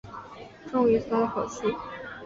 [0.71, 1.61] 终于松了口气